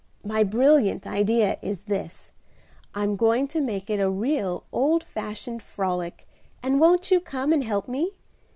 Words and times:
"My 0.23 0.43
brilliant 0.43 1.05
idea 1.05 1.59
is 1.61 1.83
this. 1.83 2.31
I'm 2.95 3.15
going 3.15 3.47
to 3.49 3.61
make 3.61 3.87
it 3.87 3.99
a 3.99 4.09
real 4.09 4.63
old 4.71 5.03
fashioned 5.03 5.61
frolic, 5.61 6.27
and 6.63 6.79
won't 6.79 7.11
you 7.11 7.19
come 7.19 7.53
and 7.53 7.63
help 7.63 7.87
me? 7.87 8.13